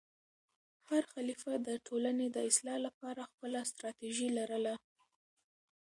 هر 0.89 1.03
خلیفه 1.13 1.53
د 1.67 1.69
ټولنې 1.87 2.27
د 2.31 2.37
اصلاح 2.49 2.77
لپاره 2.87 3.29
خپله 3.31 3.59
ستراتیژي 3.71 4.29
لرله. 4.37 4.75